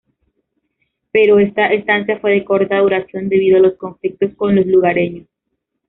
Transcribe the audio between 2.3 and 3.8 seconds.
de corta duración debido a